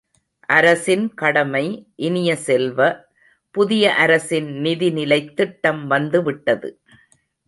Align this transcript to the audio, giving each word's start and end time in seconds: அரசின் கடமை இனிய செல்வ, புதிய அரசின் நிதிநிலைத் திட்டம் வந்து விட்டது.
அரசின் 0.49 1.13
கடமை 1.13 1.65
இனிய 1.95 2.35
செல்வ, 2.35 2.79
புதிய 3.55 3.93
அரசின் 3.95 4.49
நிதிநிலைத் 4.63 5.33
திட்டம் 5.33 5.87
வந்து 5.87 6.23
விட்டது. 6.23 6.71